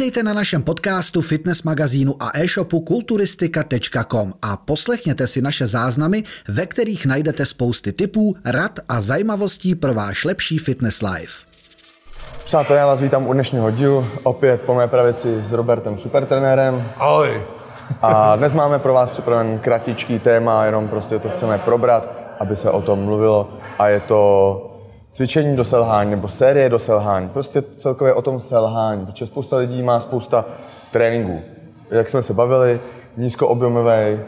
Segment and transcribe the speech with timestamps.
[0.00, 6.66] Vítejte na našem podcastu, fitness magazínu a e-shopu kulturistika.com a poslechněte si naše záznamy, ve
[6.66, 11.44] kterých najdete spousty tipů, rad a zajímavostí pro váš lepší fitness life.
[12.44, 16.84] Přátelé, já vás vítám u dnešního dílu, opět po mé pravici s Robertem Supertrenérem.
[16.96, 17.42] Ahoj.
[18.02, 22.08] A dnes máme pro vás připraven kratičký téma, jenom prostě to chceme probrat,
[22.38, 23.58] aby se o tom mluvilo.
[23.78, 24.69] A je to
[25.12, 27.28] cvičení do selhání nebo série do selhání.
[27.28, 30.44] Prostě celkově o tom selhání, protože spousta lidí má spousta
[30.92, 31.40] tréninků.
[31.90, 32.80] Jak jsme se bavili,
[33.16, 34.20] nízkoobjemový,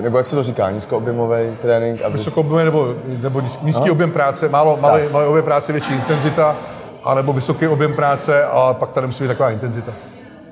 [0.00, 2.02] nebo jak se to říká, nízkoobjemový trénink.
[2.02, 2.16] Aby...
[2.18, 6.56] Vysokoobjemový nebo, nebo nízký, nízký objem práce, málo, malý, malý objem práce, větší intenzita,
[7.04, 9.92] anebo vysoký objem práce a pak tady musí být taková intenzita.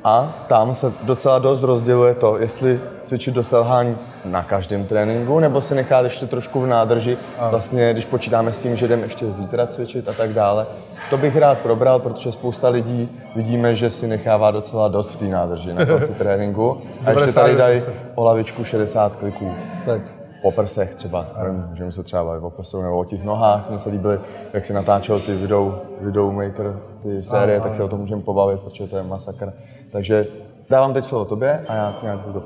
[0.09, 5.61] A tam se docela dost rozděluje to, jestli cvičit do selhání na každém tréninku, nebo
[5.61, 7.19] si nechat ještě trošku v nádrži,
[7.51, 10.67] vlastně když počítáme s tím, že jdeme ještě zítra cvičit a tak dále.
[11.11, 15.25] To bych rád probral, protože spousta lidí vidíme, že si nechává docela dost v té
[15.25, 16.83] nádrži na konci tréninku.
[17.05, 17.81] A ještě tady dají
[18.15, 19.55] o lavičku 60 kliků.
[19.87, 20.01] Tak
[20.43, 21.27] po prsech třeba,
[21.71, 23.69] můžeme se třeba bavit o prsou nebo o těch nohách.
[23.69, 24.21] Mně se líbily,
[24.53, 28.61] jak si natáčel ty video, video maker, ty série, tak se o tom můžeme pobavit,
[28.61, 29.53] protože to je masakr.
[29.93, 30.27] Takže
[30.71, 32.43] dávám teď slovo tobě a já nějak budu.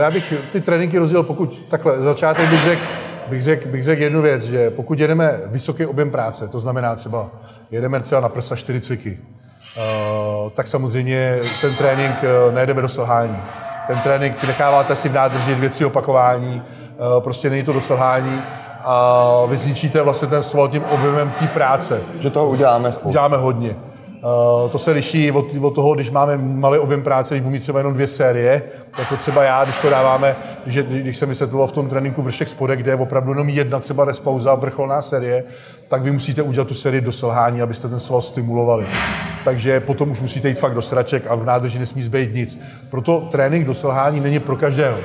[0.00, 2.82] Já bych ty tréninky rozdělil, pokud takhle, začátek bych řekl,
[3.28, 7.30] bych řekl bych řek jednu věc, že pokud jedeme vysoký objem práce, to znamená třeba
[7.70, 9.18] jedeme třeba na prsa 4 cviky,
[9.76, 13.36] uh, tak samozřejmě ten trénink uh, nejedeme do selhání.
[13.86, 16.62] Ten trénink necháváte si v nádrži dvě, tři opakování,
[17.20, 18.42] prostě není to do selhání
[18.84, 22.00] a vy zničíte vlastně ten sval tím objemem té práce.
[22.20, 23.10] Že toho uděláme spolu.
[23.10, 23.76] Uděláme hodně.
[24.24, 27.62] Uh, to se liší od, od toho, když máme malý objem práce, když budu mít
[27.62, 28.62] třeba jenom dvě série,
[28.98, 32.78] jako třeba já, když to dáváme, když, když jsem vysvětloval v tom tréninku vršek spodek,
[32.78, 35.44] kde je opravdu jenom jedna třeba respauza, vrcholná série,
[35.88, 38.86] tak vy musíte udělat tu sérii do selhání, abyste ten sval stimulovali.
[39.44, 42.60] Takže potom už musíte jít fakt do sraček a v nádrži nesmí zbejt nic.
[42.90, 44.96] Proto trénink do selhání není pro každého.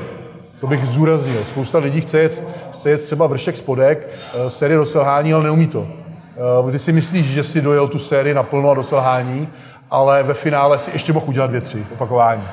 [0.59, 1.45] To bych zdůraznil.
[1.45, 5.67] Spousta lidí chce jet, chce jet třeba vršek spodek, eh, série do selhání, ale neumí
[5.67, 5.87] to.
[6.67, 9.47] Eh, ty si myslíš, že si dojel tu sérii naplno a do selhání,
[9.91, 12.43] ale ve finále si ještě mohl udělat dvě, tři opakování.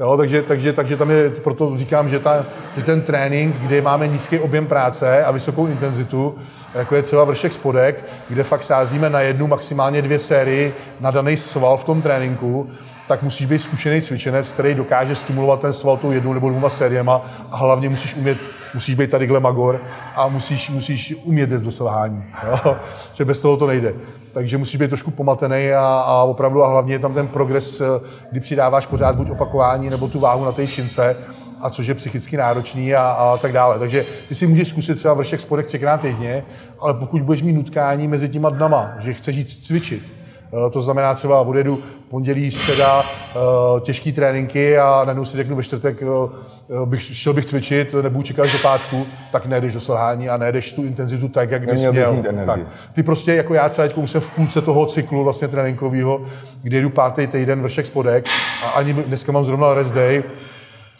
[0.00, 4.08] Jo, takže, takže, takže tam je, proto říkám, že, ta, že ten trénink, kde máme
[4.08, 6.38] nízký objem práce a vysokou intenzitu,
[6.74, 11.36] jako je třeba vršek spodek, kde fakt sázíme na jednu, maximálně dvě sérii na daný
[11.36, 12.70] sval v tom tréninku,
[13.08, 17.26] tak musíš být zkušený cvičenec, který dokáže stimulovat ten sval tou jednou nebo dvěma sériema
[17.50, 18.38] a hlavně musíš umět,
[18.74, 19.80] musíš být tadyhle magor
[20.14, 22.24] a musíš, musíš umět jít do selhání.
[23.14, 23.94] Že bez toho to nejde.
[24.32, 27.82] Takže musíš být trošku pomatený a, a opravdu a hlavně je tam ten progres,
[28.30, 31.16] kdy přidáváš pořád buď opakování nebo tu váhu na té čince,
[31.60, 33.78] a což je psychicky náročný a, a tak dále.
[33.78, 36.44] Takže ty si můžeš zkusit třeba vršek spodek třikrát týdně,
[36.80, 40.23] ale pokud budeš mít nutkání mezi těma dnama, že chceš jít cvičit, Eh,
[40.70, 41.78] to znamená třeba odjedu
[42.10, 47.44] pondělí, středa, eh, těžký tréninky a najednou si řeknu ve čtvrtek, eh, bych, šel bych
[47.44, 51.70] cvičit, nebudu čekat do pátku, tak nejdeš do selhání a nejdeš tu intenzitu tak, jak
[51.70, 52.22] bys měl.
[52.46, 52.60] Tak.
[52.92, 56.20] Ty prostě, jako já třeba jsem v půlce toho cyklu vlastně tréninkového,
[56.62, 58.26] kdy jdu pátý týden vršek spodek
[58.64, 60.22] a ani dneska mám zrovna rest day,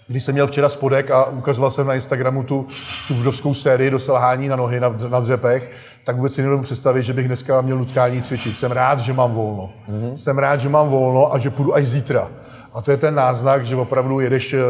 [0.06, 2.66] když jsem měl včera spodek a ukazoval jsem na Instagramu tu,
[3.09, 5.70] tu vdovskou sérii do selhání na nohy na, na dřepech,
[6.04, 8.59] tak vůbec si nedovedu představit, že bych dneska měl nutkání cvičit.
[8.59, 9.72] Jsem rád, že mám volno.
[9.88, 10.14] Mm-hmm.
[10.14, 12.28] Jsem rád, že mám volno a že půjdu až zítra.
[12.75, 14.60] A to je ten náznak, že opravdu jedeš uh,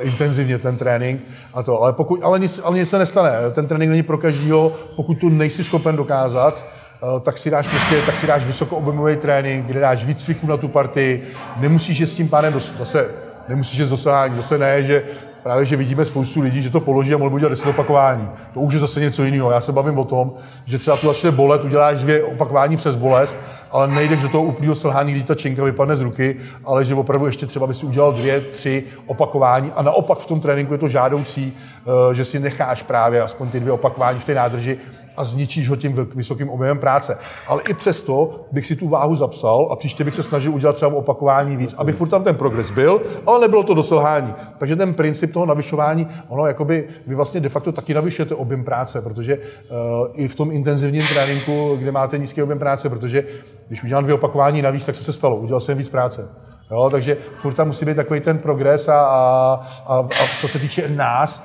[0.00, 1.20] intenzivně ten trénink
[1.54, 1.82] a to.
[1.82, 3.30] Ale, pokud, ale, nic, ale nic se nestane.
[3.52, 6.64] Ten trénink není pro každého, pokud tu nejsi schopen dokázat,
[7.14, 10.56] uh, tak si dáš prostě, tak si dáš vysokoobjemový trénink, kde dáš víc cviků na
[10.56, 11.22] tu partii,
[11.56, 14.36] nemusíš je s tím pádem dos- zase nemusíš jít zasáhání.
[14.36, 15.04] Zase ne, že
[15.42, 18.28] právě, že vidíme spoustu lidí, že to položí a mohl by udělat 10 opakování.
[18.54, 19.50] To už je zase něco jiného.
[19.50, 20.32] Já se bavím o tom,
[20.64, 23.38] že třeba tu začne bolet, uděláš dvě opakování přes bolest,
[23.70, 27.26] ale nejdeš do toho úplného selhání, kdy ta činka vypadne z ruky, ale že opravdu
[27.26, 30.88] ještě třeba by si udělal dvě, tři opakování a naopak v tom tréninku je to
[30.88, 34.78] žádoucí, eh, že si necháš právě aspoň ty dvě opakování v té nádrži
[35.16, 37.18] a zničíš ho tím vysokým objemem práce.
[37.46, 40.94] Ale i přesto bych si tu váhu zapsal a příště bych se snažil udělat třeba
[40.94, 44.34] opakování víc, aby furt tam ten progres byl, ale nebylo to doselhání.
[44.58, 49.02] Takže ten princip toho navyšování, ono jakoby vy vlastně de facto taky navyšujete objem práce,
[49.02, 49.76] protože uh,
[50.12, 53.24] i v tom intenzivním tréninku, kde máte nízký objem práce, protože
[53.68, 55.36] když udělám dvě opakování navíc, tak co se stalo?
[55.36, 56.28] Udělal jsem víc práce.
[56.70, 60.58] Jo, takže furt tam musí být takový ten progres a, a, a, a co se
[60.58, 61.42] týče nás,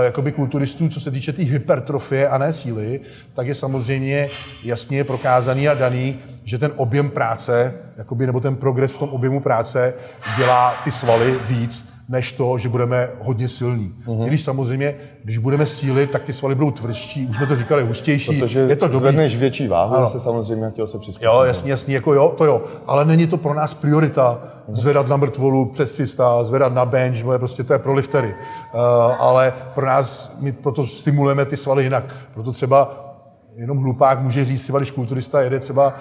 [0.00, 3.00] jakoby kulturistů, co se týče té tý hypertrofie a ne síly,
[3.34, 4.28] tak je samozřejmě
[4.64, 9.40] jasně prokázaný a daný, že ten objem práce, jakoby, nebo ten progres v tom objemu
[9.40, 9.94] práce
[10.36, 13.94] dělá ty svaly víc, než to, že budeme hodně silní.
[14.06, 14.24] Mm-hmm.
[14.24, 14.94] I když samozřejmě,
[15.24, 18.38] když budeme sílit, tak ty svaly budou tvrdší, už jsme to říkali, hustější.
[18.38, 20.06] Protože je to zvedneš větší váhu, ano.
[20.06, 21.24] se samozřejmě tělo se přizpůsobí.
[21.24, 22.64] Jo, jasně, jasně, jako jo, to jo.
[22.86, 24.74] Ale není to pro nás priorita mm-hmm.
[24.74, 28.34] zvedat na mrtvolu přes 300, zvedat na bench, bo je prostě to je pro liftery.
[28.74, 28.80] Uh,
[29.18, 32.04] ale pro nás, my proto stimulujeme ty svaly jinak.
[32.34, 33.11] Proto třeba
[33.56, 35.94] jenom hlupák může říct, třeba když kulturista jede třeba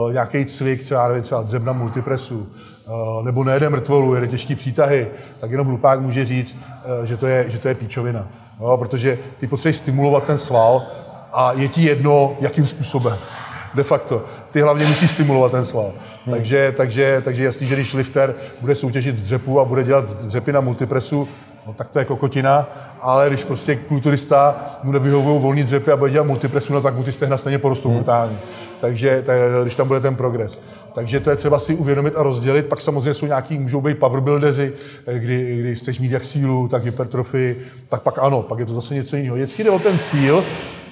[0.00, 5.08] uh, nějaký cvik, třeba, nevím, třeba dřebna multipresu, uh, nebo nejede mrtvolu, jede těžký přítahy,
[5.38, 6.56] tak jenom hlupák může říct,
[6.98, 8.28] uh, že, to je, že to je píčovina.
[8.60, 10.82] Jo, protože ty potřebuješ stimulovat ten sval
[11.32, 13.18] a je ti jedno, jakým způsobem.
[13.76, 14.24] De facto.
[14.50, 15.92] Ty hlavně musí stimulovat ten sval.
[16.24, 16.34] Hmm.
[16.34, 20.52] Takže, takže, takže jasný, že když lifter bude soutěžit v dřepu a bude dělat dřepy
[20.52, 21.28] na multipresu,
[21.66, 22.68] no tak to je kokotina,
[23.00, 27.02] ale když prostě kulturista mu nevyhovují volný dřepy a bude dělat multipresu, no tak mu
[27.02, 27.96] ty stehna stejně porostou hmm.
[27.96, 28.36] brutálně.
[28.80, 30.60] Takže tak, když tam bude ten progres.
[30.94, 32.66] Takže to je třeba si uvědomit a rozdělit.
[32.66, 34.72] Pak samozřejmě jsou nějaký, můžou být powerbuildeři,
[35.18, 38.94] kdy, kdy chceš mít jak sílu, tak hypertrofii, tak pak ano, pak je to zase
[38.94, 39.36] něco jiného.
[39.36, 40.44] Vždycky jde o ten cíl,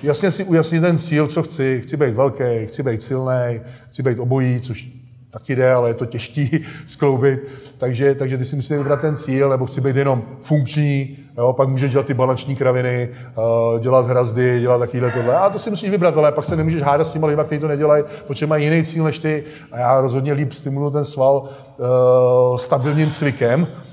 [0.04, 1.80] jasně si ujasnit ten cíl, co chci.
[1.82, 4.88] Chci být velký, chci být silný, chci být obojí, což
[5.30, 7.40] taky jde, ale je to těžký skloubit.
[7.78, 11.68] Takže, takže ty si musíš vybrat ten cíl, nebo chci být jenom funkční, jo, pak
[11.68, 15.36] můžeš dělat ty balanční kraviny, uh, dělat hrazdy, dělat takovýhle tohle.
[15.36, 17.68] A to si musíš vybrat, ale pak se nemůžeš hádat s těma lidmi, kteří to
[17.68, 19.44] nedělají, protože mají jiný cíl než ty.
[19.72, 21.48] A já rozhodně líp stimuluji ten sval
[21.78, 23.83] uh, stabilním cvikem, Eh,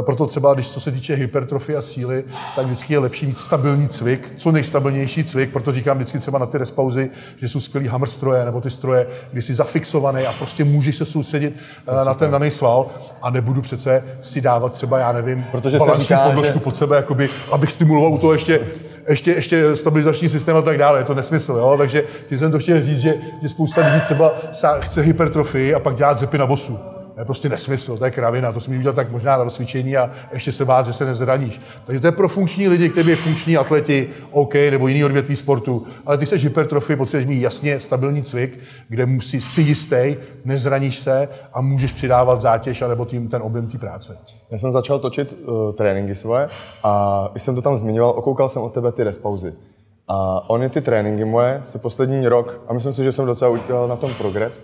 [0.00, 2.24] proto třeba, když co se týče hypertrofie a síly,
[2.56, 6.46] tak vždycky je lepší mít stabilní cvik, co nejstabilnější cvik, proto říkám vždycky třeba na
[6.46, 10.64] ty respauzy, že jsou skvělý hammer stroje nebo ty stroje, kdy jsi zafixovaný a prostě
[10.64, 11.56] můžeš se soustředit
[11.88, 12.86] eh, na ten daný sval
[13.22, 16.64] a nebudu přece si dávat třeba, já nevím, Protože se říká, podložku že...
[16.64, 18.60] pod sebe, jakoby, abych stimuloval u toho ještě
[19.08, 21.00] ještě, ještě stabilizační systém a tak dále.
[21.00, 21.74] Je to nesmysl, jo?
[21.78, 24.32] Takže ty jsem to chtěl říct, že, že spousta lidí třeba
[24.80, 26.78] chce hypertrofii a pak dělá dřepy na bosu.
[27.16, 30.10] To je prostě nesmysl, to je kravina, to můžeš udělat tak možná na rozcvičení a
[30.32, 31.60] ještě se bát, že se nezraníš.
[31.84, 35.86] Takže to je pro funkční lidi, kteří je funkční atleti, OK, nebo jiný odvětví sportu,
[36.06, 38.58] ale ty jsi hypertrofy, potřebuješ mít jasně stabilní cvik,
[38.88, 43.78] kde musí si jistý, nezraníš se a můžeš přidávat zátěž anebo tím ten objem té
[43.78, 44.18] práce.
[44.50, 46.48] Já jsem začal točit uh, tréninky svoje
[46.82, 49.54] a když jsem to tam zmiňoval, okoukal jsem od tebe ty respauzy.
[50.08, 53.88] A ony ty tréninky moje se poslední rok, a myslím si, že jsem docela udělal
[53.88, 54.62] na tom progres,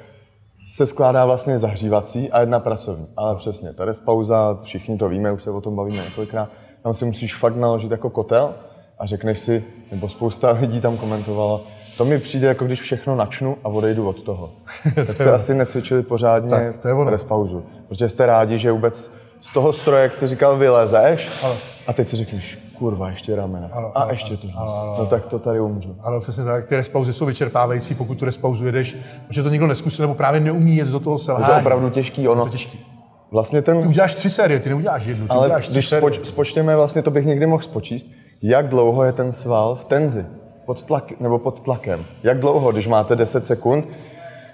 [0.68, 3.06] se skládá vlastně zahřívací a jedna pracovní.
[3.16, 6.48] Ale přesně, ta pauza, všichni to víme, už se o tom bavíme několikrát,
[6.82, 8.54] tam si musíš fakt naložit jako kotel
[8.98, 11.60] a řekneš si, nebo spousta lidí tam komentovala,
[11.96, 14.50] to mi přijde jako když všechno načnu a odejdu od toho.
[14.94, 17.18] tak jste asi necvičili pořádně tak, to je ono.
[17.28, 17.64] pauzu.
[17.88, 19.10] Protože jste rádi, že vůbec
[19.40, 21.56] z toho stroje, jak jsi říkal, vylezeš ale.
[21.86, 23.68] a teď si řekneš, kurva, ještě ramena.
[23.72, 24.46] Ano, a ano, ještě to.
[24.56, 25.96] Ano, ano, no tak to tady umřu.
[26.02, 26.64] Ano, přesně tak.
[26.64, 28.96] Ty respauzy jsou vyčerpávající, pokud tu respauzu jedeš,
[29.26, 31.52] protože to nikdo neskusí, nebo právě neumí jet do toho selhání.
[31.52, 32.42] Je to opravdu těžký, ono.
[32.42, 32.86] Je to těžký.
[33.30, 33.82] Vlastně ten...
[33.82, 35.26] Ty uděláš tři série, ty neuděláš jednu.
[35.26, 38.06] Ty Ale uděláš když spoč, spočteme, vlastně to bych někdy mohl spočíst,
[38.42, 40.26] jak dlouho je ten sval v tenzi,
[40.66, 42.04] pod tlak, nebo pod tlakem.
[42.22, 43.84] Jak dlouho, když máte 10 sekund,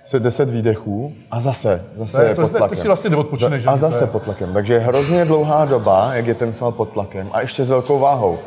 [0.08, 2.68] se 10 výdechů a zase, zase to je, je pod tlakem.
[2.68, 3.66] To si vlastně neodpočineš.
[3.66, 4.52] A zase pod tlakem.
[4.52, 7.98] Takže je hrozně dlouhá doba, jak je ten sval pod tlakem a ještě s velkou
[7.98, 8.38] váhou.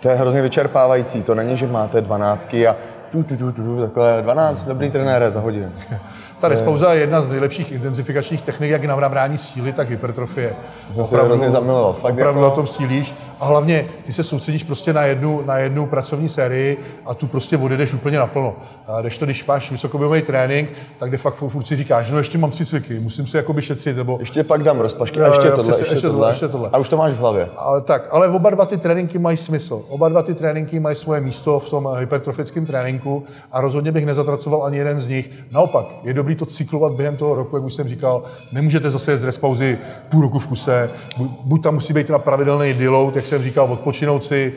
[0.00, 1.22] To je hrozně vyčerpávající.
[1.22, 2.76] To není, že máte dvanáctky a
[3.10, 5.72] tu, tu, tu, tu, takhle 12, dobrý trenér za hodinu.
[6.40, 10.56] Ta respauza je jedna z nejlepších intenzifikačních technik, jak na nabrání síly, tak hypertrofie.
[10.92, 11.92] Jsem se hrozně zamiloval.
[11.92, 12.50] Fakt opravdu jako...
[12.50, 16.84] na tom sílíš a hlavně ty se soustředíš prostě na jednu, na jednu pracovní sérii
[17.06, 18.56] a tu prostě odjedeš úplně naplno.
[18.88, 22.38] A když to, když máš vysokobojový trénink, tak de facto furt si říkáš, no ještě
[22.38, 23.96] mám tři cviky, musím si jakoby šetřit.
[23.96, 24.16] Nebo...
[24.20, 26.68] Ještě pak dám rozpašky a ještě, tohle, ještě, ještě, tohle, ještě tohle.
[26.72, 27.48] A už to máš v hlavě.
[27.56, 29.82] Ale tak, ale oba dva ty tréninky mají smysl.
[29.88, 34.64] Oba dva ty tréninky mají svoje místo v tom hypertrofickém tréninku a rozhodně bych nezatracoval
[34.64, 35.30] ani jeden z nich.
[35.50, 39.24] Naopak, je dobrý to cyklovat během toho roku, jak už jsem říkal, nemůžete zase z
[39.24, 39.78] respauzy
[40.08, 40.90] půl roku v kuse,
[41.44, 44.52] buď tam musí být na pravidelný deload, jak jsem říkal, odpočinout si,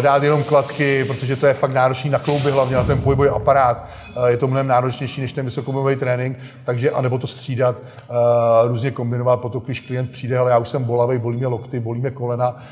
[0.00, 3.88] dát jenom kladky, protože to je fakt náročný na klouby, hlavně na ten pohybový aparát.
[4.16, 8.90] Uh, je to mnohem náročnější než ten vysokomový trénink, takže anebo to střídat, uh, různě
[8.90, 12.10] kombinovat, potom když klient přijde, ale já už jsem bolavý, bolí mě lokty, bolí mě
[12.10, 12.64] kolena,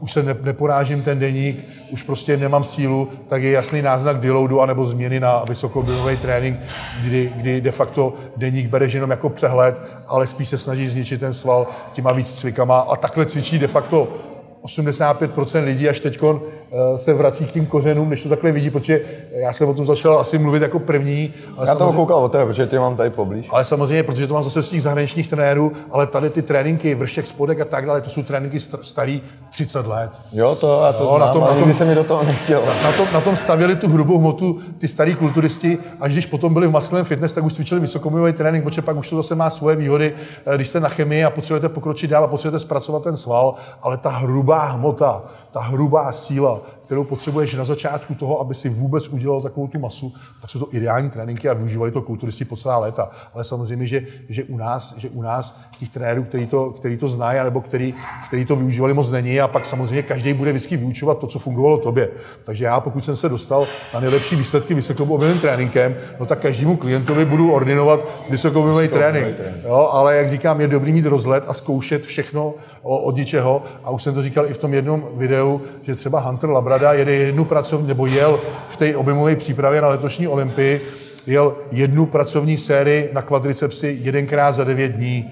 [0.00, 4.60] už se ne, neporážím ten deník, už prostě nemám sílu, tak je jasný náznak deloadu
[4.60, 6.58] anebo změny na vysokoobjemový trénink,
[7.02, 11.34] kdy, kdy de facto deník bereš jenom jako přehled, ale spíš se snaží zničit ten
[11.34, 14.08] sval těma víc cvikama a takhle cvičí de facto
[14.64, 19.00] 85% lidí až teď eh, se vrací k tím kořenům, než to takhle vidí, protože
[19.32, 21.34] já jsem o tom začal asi mluvit jako první.
[21.56, 23.46] Ale já toho koukal o tebe, protože tě mám tady poblíž.
[23.50, 27.26] Ale samozřejmě, protože to mám zase z těch zahraničních trenérů, ale tady ty tréninky, vršek,
[27.26, 30.10] spodek a tak dále, to jsou tréninky starý 30 let.
[30.32, 32.62] Jo, to já to jo, znám, na tom, na tom, se mi do toho nechtěl.
[32.82, 36.66] Na, tom, na tom stavěli tu hrubou hmotu ty starý kulturisti, až když potom byli
[36.66, 39.76] v maskulém fitness, tak už cvičili vysokomojový trénink, protože pak už to zase má svoje
[39.76, 40.14] výhody,
[40.46, 43.96] eh, když jste na chemii a potřebujete pokročit dál a potřebujete zpracovat ten sval, ale
[43.96, 45.20] ta hrubá hmota,
[45.58, 50.12] ta hrubá síla, kterou potřebuješ na začátku toho, aby si vůbec udělal takovou tu masu,
[50.40, 53.10] tak jsou to ideální tréninky a využívali to kulturisti po celá léta.
[53.34, 57.08] Ale samozřejmě, že, že, u, nás, že u nás těch trenérů, který to, který to
[57.08, 57.94] znají, nebo který,
[58.28, 61.78] který to využívali moc není a pak samozřejmě každý bude vždycky vyučovat to, co fungovalo
[61.78, 62.08] tobě.
[62.44, 67.24] Takže já, pokud jsem se dostal na nejlepší výsledky vysokoobjemovým tréninkem, no tak každému klientovi
[67.24, 68.00] budu ordinovat
[68.30, 69.36] vysokoobjemový trénink.
[69.64, 73.62] Jo, ale jak říkám, je dobrý mít rozhled a zkoušet všechno od ničeho.
[73.84, 75.47] A už jsem to říkal i v tom jednom videu,
[75.82, 80.28] že třeba Hunter Labrada jede jednu pracovní, nebo jel v té objemové přípravě na letošní
[80.28, 80.80] olympii,
[81.26, 85.30] jel jednu pracovní sérii na kvadricepsi jedenkrát za devět dní.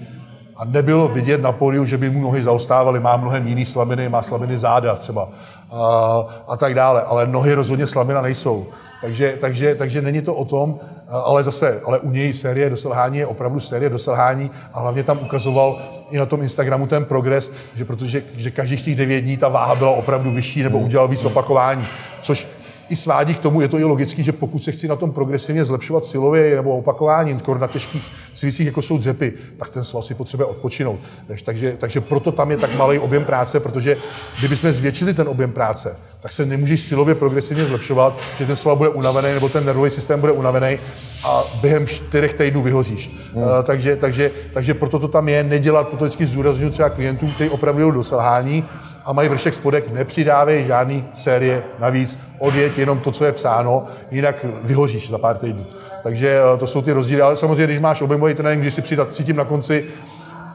[0.57, 2.99] A nebylo vidět na pódiu, že by mu nohy zaostávaly.
[2.99, 5.29] Má mnohem jiný slabiny, má slabiny záda třeba
[5.71, 7.01] a, a tak dále.
[7.01, 8.65] Ale nohy rozhodně slabina nejsou.
[9.01, 10.79] Takže, takže, takže není to o tom,
[11.25, 15.03] ale zase, ale u něj série do selhání je opravdu série do selhání a hlavně
[15.03, 15.79] tam ukazoval
[16.11, 19.75] i na tom Instagramu ten progres, že protože že každých těch devět dní ta váha
[19.75, 21.87] byla opravdu vyšší nebo udělal víc opakování,
[22.21, 22.47] což
[22.89, 25.65] i svádí k tomu, je to i logický, že pokud se chci na tom progresivně
[25.65, 28.03] zlepšovat silově nebo opakováním, skoro na těžkých
[28.33, 30.99] cvicích, jako jsou dřepy, tak ten sval si potřebuje odpočinout.
[31.43, 33.97] Takže, takže proto tam je tak malý objem práce, protože
[34.39, 38.89] kdybychom zvětšili ten objem práce, tak se nemůžeš silově progresivně zlepšovat, že ten sval bude
[38.89, 40.79] unavený nebo ten nervový systém bude unavený
[41.25, 43.11] a během čtyřech týdnů vyhoříš.
[43.33, 43.43] Hmm.
[43.43, 47.49] Uh, takže, takže, takže proto to tam je, nedělat, proto vždycky zdůraznuju třeba klientům, kteří
[47.49, 48.65] opravdu jdou do selhání,
[49.07, 54.45] a mají vršek spodek, nepřidávej žádný série navíc, odjeď jenom to, co je psáno, jinak
[54.63, 55.65] vyhoříš za pár týdnů.
[56.03, 59.15] Takže eh, to jsou ty rozdíly, ale samozřejmě, když máš objemový trénink, když si přidat,
[59.15, 59.85] cítím na konci,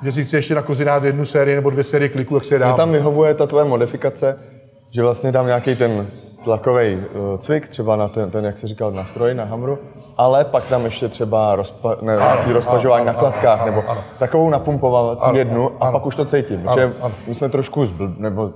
[0.02, 2.58] že si chci ještě na kozi dát jednu sérii nebo dvě série kliků, jak se
[2.58, 2.66] dá.
[2.66, 4.38] Mě tam vyhovuje ta tvoje modifikace,
[4.90, 6.06] že vlastně dám nějaký ten
[6.44, 9.78] tlakový uh, cvik, třeba na ten, ten, jak se říkal, na stroji, na hamru,
[10.16, 14.00] ale pak tam ještě třeba rozpa, ne, ano, rozpažování ano, na klatkách, ano, nebo ano,
[14.18, 16.60] takovou napumpovací ano, jednu ano, a pak už to cítím.
[16.60, 17.14] Ano, protože ano.
[17.26, 18.52] my jsme trošku zbl, nebo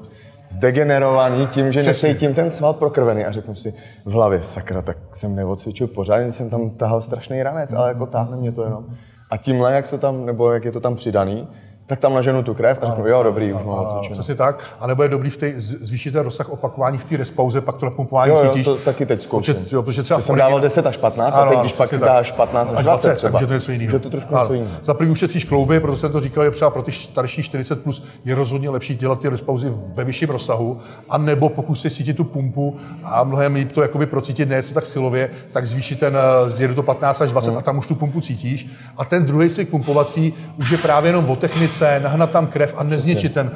[0.49, 2.09] zdegenerovaný tím, že Přesně.
[2.09, 3.75] necítím ten sval prokrvený a řeknu si
[4.05, 8.37] v hlavě, sakra, tak jsem neodcvičil pořádně, jsem tam tahal strašný ranec, ale jako táhne
[8.37, 8.85] mě to jenom.
[9.31, 11.49] A tímhle, jak, se tam, nebo jak je to tam přidaný,
[11.87, 14.13] tak tam naženu tu krev a řeknu, jo, dobrý, už mám cvičeno.
[14.13, 14.65] Přesně tak.
[14.81, 17.87] A nebo je dobrý v té, zvýšit ten rozsah opakování v té respauze, pak to
[17.87, 18.67] napumpování jo, jo, cítíš.
[18.67, 19.55] to taky teď zkouším.
[19.55, 22.01] Protože, jo, protože třeba jsem dával 10 až 15 ano, a teď, když pak tak.
[22.01, 23.91] dáš 15 až 20, třeba, takže to je něco jiného.
[23.91, 24.71] Že to trošku něco jiného.
[24.85, 28.05] Za první ušetříš klouby, proto jsem to říkal, že třeba pro ty starší 40 plus
[28.25, 30.79] je rozhodně lepší dělat ty respauzy ve vyšším rozsahu,
[31.09, 34.87] a nebo pokud si cítit tu pumpu a mnohem líp to jakoby procítit, ne tak
[34.87, 37.59] silově, tak zvýšit ten, eh, jedu to 15 až 20 hmm.
[37.59, 38.69] a tam už tu pumpu cítíš.
[38.97, 42.83] A ten druhý si pumpovací už je právě jenom o technice, nahnat tam krev a
[42.83, 43.51] nezničit ten,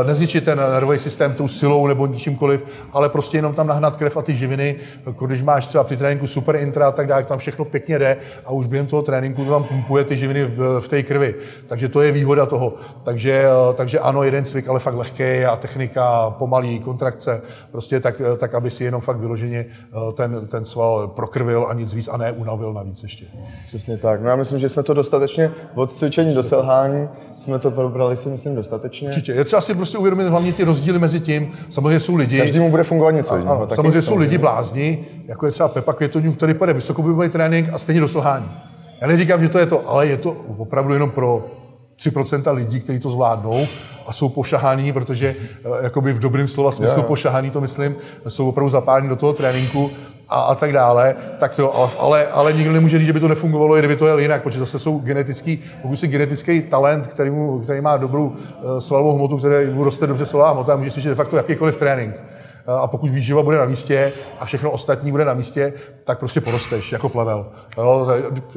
[0.00, 4.16] uh, nezničit ten nervový systém tou silou nebo ničímkoliv, ale prostě jenom tam nahnat krev
[4.16, 4.76] a ty živiny,
[5.26, 8.50] když máš třeba při tréninku super intra a tak dále, tam všechno pěkně jde a
[8.50, 11.34] už během toho tréninku to tam pumpuje ty živiny v, v té krvi.
[11.66, 12.74] Takže to je výhoda toho.
[13.02, 17.42] Takže, uh, takže ano, jeden cvik, ale fakt lehký a technika, pomalý, kontrakce,
[17.72, 19.66] prostě tak, uh, tak aby si jenom fakt vyloženě
[20.14, 23.26] ten, ten sval prokrvil a nic víc a ne unavil navíc ještě.
[23.66, 24.22] Přesně tak.
[24.22, 28.28] No já myslím, že jsme to dostatečně od cvičení do selhání jsme to probrali si
[28.28, 29.08] myslím dostatečně.
[29.08, 29.32] Určitě.
[29.32, 31.52] Je třeba si prostě uvědomit hlavně ty rozdíly mezi tím.
[31.70, 32.38] Samozřejmě jsou lidi.
[32.38, 33.68] Každému bude fungovat něco jiného.
[33.74, 38.00] Samozřejmě jsou lidi blázni, jako je třeba Pepa Květoňů, který pade vysokobojový trénink a stejně
[38.00, 38.50] do selhání.
[39.00, 41.46] Já neříkám, že to je to, ale je to opravdu jenom pro
[41.98, 43.66] 3% lidí, kteří to zvládnou
[44.06, 47.06] a jsou pošahaní, protože eh, jakoby v dobrým slova smyslu yeah.
[47.06, 47.96] pošahaní, to myslím,
[48.28, 49.90] jsou opravdu zapálení do toho tréninku
[50.28, 53.76] a, a tak dále, tak to, ale, ale nikdo nemůže říct, že by to nefungovalo,
[53.76, 57.60] i kdyby to jel jinak, protože zase jsou genetický, pokud si genetický talent, který, mu,
[57.60, 61.14] který má dobrou uh, svalovou hmotu, který mu roste dobře svalová hmota, může si de
[61.14, 62.14] facto jakýkoliv trénink.
[62.66, 65.72] A pokud výživa bude na místě a všechno ostatní bude na místě,
[66.04, 67.46] tak prostě porosteš jako plevel.
[67.76, 68.08] Jo,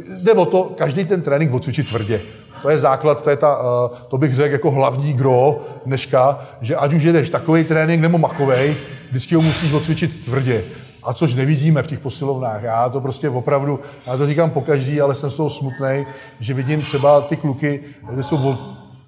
[0.08, 2.22] jde o to, každý ten trénink odcvičit tvrdě.
[2.62, 6.76] To je základ, to, je ta, uh, to bych řekl jako hlavní gro dneška, že
[6.76, 8.76] ať už jedeš takový trénink nebo makovej,
[9.10, 10.64] vždycky ho musíš odcvičit tvrdě
[11.04, 12.64] a což nevidíme v těch posilovnách.
[12.64, 16.06] Já to prostě opravdu, já to říkám po každý, ale jsem z toho smutný,
[16.40, 18.58] že vidím třeba ty kluky, které jsou o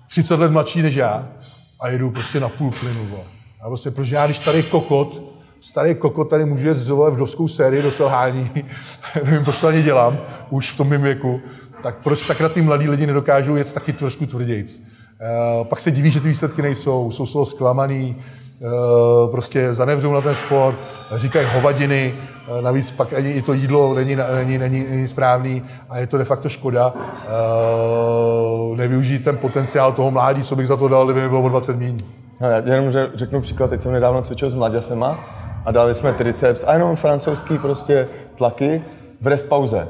[0.09, 1.27] 30 let mladší než já
[1.79, 3.09] a jedou prostě na půl plynu.
[3.61, 5.23] A prostě, protože já, když starý kokot,
[5.59, 8.49] starý kokot tady můžu jet v vdovskou sérii do selhání,
[9.23, 10.17] nevím, proč to ani dělám,
[10.49, 11.41] už v tom mém věku,
[11.83, 14.77] tak proč sakra ty mladí lidi nedokážou jet taky trošku tvrdějc.
[14.77, 18.15] Uh, pak se diví, že ty výsledky nejsou, jsou z toho zklamaný,
[19.31, 20.77] prostě zanevřou na ten sport,
[21.15, 22.13] říkají hovadiny,
[22.61, 26.23] navíc pak ani i to jídlo není, není, není, není správný a je to de
[26.23, 26.93] facto škoda
[28.75, 31.77] nevyužít ten potenciál toho mládí, co bych za to dal, kdyby mi bylo o 20
[32.41, 32.63] méně.
[32.65, 35.19] Já jenom řeknu příklad, teď jsem nedávno cvičil s mladěsema
[35.65, 38.83] a dali jsme triceps a jenom francouzský prostě tlaky
[39.21, 39.87] v rest pauze.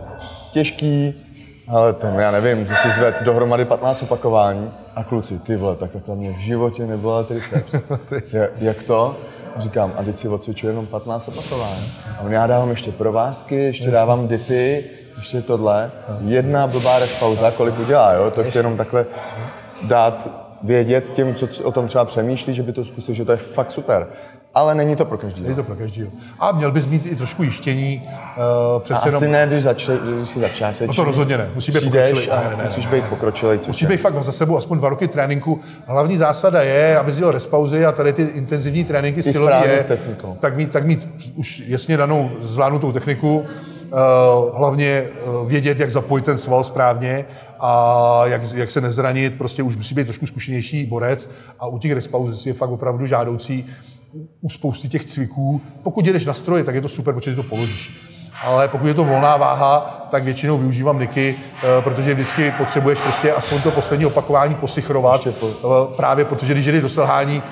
[0.51, 1.24] Těžký,
[1.67, 5.91] ale ten, já nevím, ty si zved dohromady 15 opakování a kluci, ty vole, tak
[6.05, 7.75] to mě v životě nebyla triceps.
[8.34, 9.15] jak, jak to?
[9.58, 11.91] Říkám, a teď si odcvičuji jenom 15 opakování.
[12.17, 14.84] A on já dávám ještě provázky, ještě dávám dipy,
[15.17, 15.91] ještě tohle.
[16.20, 18.31] Jedna blbá rest pauza, kolik udělá, jo?
[18.31, 19.05] To chci jenom takhle
[19.84, 20.29] dát
[20.63, 23.72] vědět těm, co o tom třeba přemýšlí, že by to zkusil, že to je fakt
[23.72, 24.08] super.
[24.53, 25.41] Ale není to pro každý.
[25.41, 26.10] Není to pro každý.
[26.39, 28.03] A měl bys mít i trošku jištění.
[28.75, 29.18] Uh, přes a jenom...
[29.18, 30.80] asi ne, když, zač, když si začínáš.
[30.80, 31.50] No to rozhodně ne.
[31.56, 32.30] Musí být pokročilý.
[32.30, 33.60] A ne, ne, musíš být pokročilý.
[33.68, 35.60] Musíš být fakt za sebou aspoň dva roky tréninku.
[35.86, 39.86] Hlavní zásada je, aby dělal respauzy a tady ty intenzivní tréninky silový je,
[40.39, 46.25] tak mít, tak mít už jasně danou zvládnutou techniku, uh, hlavně uh, vědět, jak zapojit
[46.25, 47.25] ten sval správně
[47.62, 51.91] a jak, jak se nezranit, prostě už musí být trošku zkušenější borec a u těch
[51.91, 53.65] respauzí je fakt opravdu žádoucí
[54.41, 55.62] u spousty těch cviků.
[55.84, 57.91] Pokud jedeš na stroji, tak je to super, protože to položíš.
[58.44, 63.32] Ale pokud je to volná váha, tak většinou využívám niky, eh, protože vždycky potřebuješ prostě
[63.32, 65.48] aspoň to poslední opakování posichrovat, po...
[65.48, 67.44] Eh, právě protože když jdeš do selhání,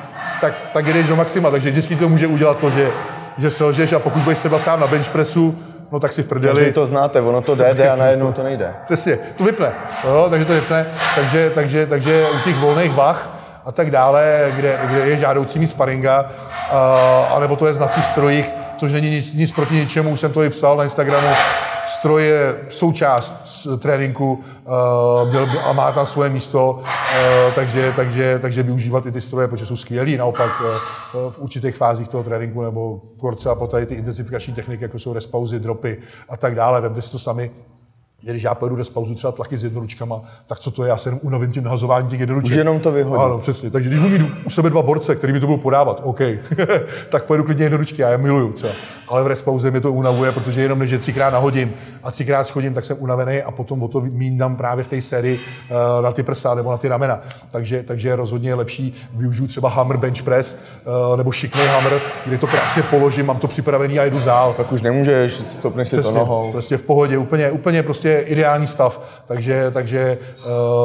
[0.41, 2.91] tak, tak jdeš do maxima, takže vždycky to může udělat to, že,
[3.37, 5.57] že selžeš a pokud budeš seba sám na bench pressu,
[5.91, 6.55] no tak si v prdeli.
[6.55, 8.73] Každý to znáte, ono to jde, jde a najednou to nejde.
[8.85, 9.71] Přesně, to vypne,
[10.03, 13.29] jo, takže to vypne, takže, takže, takže u těch volných vah
[13.65, 18.05] a tak dále, kde, kde je žádoucí mít sparinga, uh, anebo to je na těch
[18.05, 21.27] strojích, což není nic, nic proti ničemu, už jsem to i psal na Instagramu,
[21.89, 26.85] stroj je součást tréninku uh, a má tam svoje místo, uh,
[27.55, 30.17] takže, takže, takže využívat i ty stroje, protože jsou skvělí.
[30.17, 34.99] Naopak uh, v určitých fázích toho tréninku nebo korce a poté ty intenzifikační techniky, jako
[34.99, 35.97] jsou respauzy, dropy
[36.29, 36.81] a tak dále.
[36.81, 37.51] Vemte si to sami,
[38.21, 40.89] když já pojedu do spauzu třeba tlaky s jednoručkama, tak co to je?
[40.89, 42.51] Já se jenom unavím tím nahazováním těch jednoruček.
[42.51, 43.23] Už jenom to vyhodí.
[43.23, 43.71] Ano, přesně.
[43.71, 46.19] Takže když budu mít u sebe dva borce, který mi to budou podávat, OK,
[47.09, 48.73] tak pojedu klidně jednoručky, já je miluju třeba.
[49.07, 51.73] Ale v respauze mě to unavuje, protože jenom než třikrát nahodím
[52.03, 55.01] a třikrát schodím, tak jsem unavený a potom o to míň dám právě v té
[55.01, 57.21] sérii uh, na ty prsa nebo na ty ramena.
[57.51, 60.57] Takže, takže rozhodně je lepší využiju třeba hammer bench press
[61.09, 64.53] uh, nebo šikný hammer, kde to krásně položím, mám to připravený a jdu dál.
[64.57, 66.51] Tak už nemůžeš, stopneš si to nohou.
[66.51, 70.17] Prostě v pohodě, úplně, úplně prostě ideální stav, takže, takže,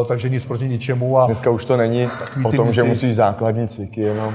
[0.00, 1.18] uh, takže nic proti ničemu.
[1.18, 2.08] A Dneska už to není
[2.44, 4.34] o tom, že musíš základní cviky jenom.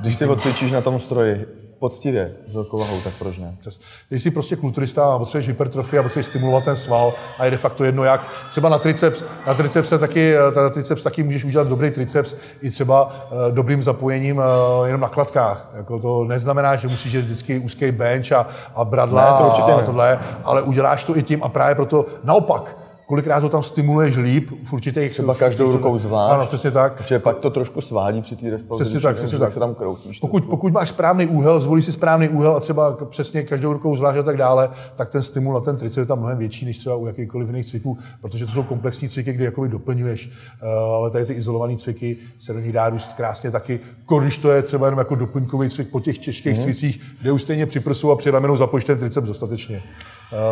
[0.00, 3.56] Když si odcvičíš na tom stroji, poctivě s velkou vahou, tak proč ne?
[3.60, 3.80] Přes.
[4.08, 7.56] Když jsi prostě kulturista a potřebuješ hypertrofii a potřebuješ stimulovat ten sval a je de
[7.56, 8.20] facto jedno jak.
[8.50, 13.04] Třeba na triceps, na triceps, taky, na triceps taky můžeš udělat dobrý triceps i třeba
[13.04, 14.44] uh, dobrým zapojením uh,
[14.86, 15.70] jenom na kladkách.
[15.74, 19.82] Jako to neznamená, že musíš jít vždycky úzký bench a, a bradla ne, to a
[19.82, 22.76] tohle, ale uděláš to i tím a právě proto naopak
[23.08, 25.10] kolikrát to tam stimuluješ líp v určitých...
[25.10, 26.34] Třeba každou rukou zvlášť.
[26.34, 26.96] Ano, přesně tak.
[26.96, 28.84] Protože pak to trošku svádí při té responsi.
[28.84, 29.52] Přesně tak, přesně tak.
[29.52, 30.20] se tam kroutíš.
[30.20, 34.18] Pokud, pokud máš správný úhel, zvolíš si správný úhel a třeba přesně každou rukou zvlášť
[34.18, 36.96] a tak dále, tak ten stimul na ten tricep je tam mnohem větší než třeba
[36.96, 40.26] u jakýchkoliv jiných cviků, protože to jsou komplexní cviky, kdy jakoby doplňuješ.
[40.26, 43.80] Uh, ale tady ty izolované cviky se do nich dá růst krásně taky,
[44.20, 46.62] když to je třeba jenom jako doplňkový cvik po těch těžkých mm.
[46.62, 49.82] cvicích, kde už stejně při prsu a při ramenou zapojíš ten triceps dostatečně.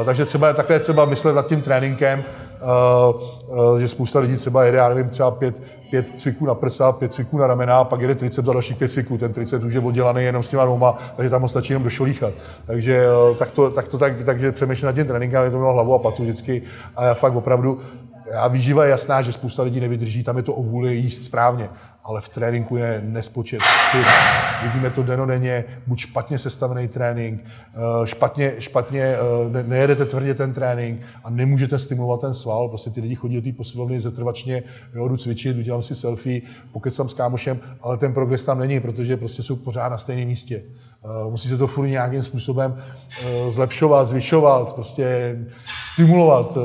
[0.01, 2.25] Uh, takže třeba takhle třeba myslet nad tím tréninkem,
[3.79, 7.38] že spousta lidí třeba jede, já nevím, třeba pět, pět cviků na prsa, pět cviků
[7.38, 9.19] na ramena, pak jede triceps za dalších pět cviků.
[9.19, 12.33] Ten triceps už je oddělaný jenom s těma dvoma, takže tam ho stačí jenom došolíchat.
[12.66, 13.07] Takže
[13.38, 15.99] tak to, tak to tak, takže přemýšlím nad tím tréninkem, aby to mělo hlavu a
[15.99, 16.62] patu vždycky.
[16.97, 17.81] A já fakt opravdu,
[18.37, 21.69] a výživa je jasná, že spousta lidí nevydrží, tam je to o vůli jíst správně
[22.07, 23.61] ale v tréninku je nespočet.
[24.62, 31.01] Vidíme to denodenně, buď špatně sestavený trénink, eh, špatně, špatně eh, nejedete tvrdě ten trénink
[31.25, 32.69] a nemůžete stimulovat ten sval.
[32.69, 34.62] Prostě ty lidi chodí do té posilovny zetrvačně,
[34.95, 36.40] jo, jdu cvičit, udělám si selfie,
[36.73, 40.62] pokecám s kámošem, ale ten progres tam není, protože prostě jsou pořád na stejném místě.
[41.05, 42.83] Eh, musí se to furt nějakým způsobem
[43.51, 45.37] zlepšovat, zvyšovat, prostě
[45.96, 46.59] stimulovat.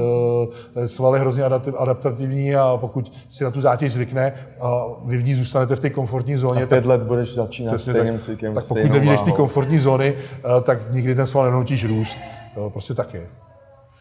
[0.75, 1.43] Eh, sval je hrozně
[1.77, 5.89] adaptativní a pokud si na tu zátěž zvykne a vy v ní zůstanete v té
[5.89, 6.63] komfortní zóně.
[6.63, 10.13] A pět tak, let budeš začínat stejným cvikem, Tak pokud nevídeš z té komfortní zóny,
[10.63, 12.17] tak nikdy ten sval nenoutíš růst.
[12.71, 13.27] Prostě tak je.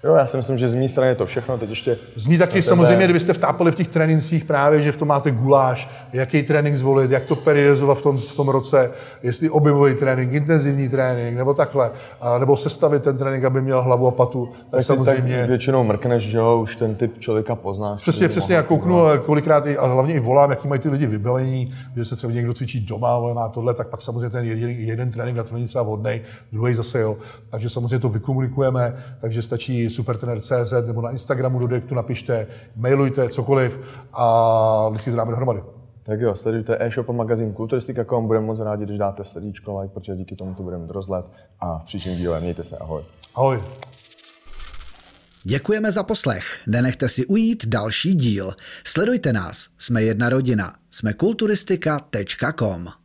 [0.04, 1.58] Jo, já si myslím, že z mé strany je to všechno.
[1.58, 5.30] Teď ještě Zní taky samozřejmě, kdybyste vtápali v těch trénincích právě, že v tom máte
[5.30, 8.90] guláš, jaký trénink zvolit, jak to periodizovat v tom, v tom roce,
[9.22, 14.06] jestli objevový trénink, intenzivní trénink, nebo takhle, a, nebo sestavit ten trénink, aby měl hlavu
[14.06, 14.46] a patu.
[14.46, 15.38] Tak, tak samozřejmě.
[15.38, 18.02] Tak většinou mrkneš, že jo, už ten typ člověka poznáš.
[18.02, 21.72] Přesně, přesně, já kouknu kolikrát i, a hlavně i volám, jaký mají ty lidi vybavení,
[21.96, 25.10] že se třeba někdo cvičí doma, ale má tohle, tak pak samozřejmě ten jeden, jeden
[25.10, 26.20] trénink na to není třeba vhodný,
[26.52, 27.16] druhý zase jo.
[27.50, 33.81] Takže samozřejmě to vykomunikujeme, takže stačí supertrener.cz nebo na Instagramu do direktu napište, mailujte, cokoliv
[34.12, 35.62] a vždycky to dáme dohromady.
[36.03, 40.16] Tak jo, sledujte e-shop a magazín Kulturistika.com, budeme moc rádi, když dáte srdíčko, like, protože
[40.16, 41.26] díky tomu to budeme rozlet
[41.61, 43.03] a v příštím díle mějte se, ahoj.
[43.35, 43.59] Ahoj.
[45.44, 46.44] Děkujeme za poslech.
[46.66, 48.53] Nenechte si ujít další díl.
[48.85, 49.68] Sledujte nás.
[49.79, 50.74] Jsme jedna rodina.
[50.90, 52.99] Jsme kulturistika.com.